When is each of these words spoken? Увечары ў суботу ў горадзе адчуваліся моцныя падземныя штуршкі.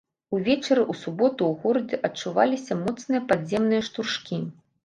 Увечары 0.35 0.81
ў 0.91 0.93
суботу 1.01 1.41
ў 1.51 1.53
горадзе 1.65 1.99
адчуваліся 2.09 2.81
моцныя 2.83 3.21
падземныя 3.33 3.81
штуршкі. 3.93 4.43